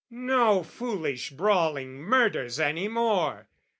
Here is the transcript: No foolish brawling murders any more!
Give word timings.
No 0.09 0.63
foolish 0.63 1.29
brawling 1.29 1.99
murders 2.01 2.59
any 2.59 2.87
more! 2.87 3.47